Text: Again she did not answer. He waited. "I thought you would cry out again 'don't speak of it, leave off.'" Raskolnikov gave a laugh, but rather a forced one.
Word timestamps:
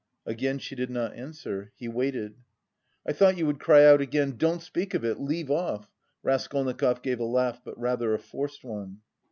Again 0.25 0.57
she 0.57 0.73
did 0.73 0.89
not 0.89 1.13
answer. 1.13 1.73
He 1.75 1.87
waited. 1.87 2.33
"I 3.07 3.13
thought 3.13 3.37
you 3.37 3.45
would 3.45 3.59
cry 3.59 3.85
out 3.85 4.01
again 4.01 4.31
'don't 4.35 4.63
speak 4.63 4.95
of 4.95 5.05
it, 5.05 5.19
leave 5.19 5.51
off.'" 5.51 5.91
Raskolnikov 6.23 7.03
gave 7.03 7.19
a 7.19 7.23
laugh, 7.23 7.61
but 7.63 7.77
rather 7.79 8.11
a 8.15 8.17
forced 8.17 8.63
one. 8.63 9.01